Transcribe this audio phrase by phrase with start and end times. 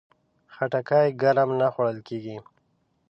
[0.53, 2.37] خټکی ګرم نه خوړل کېږي.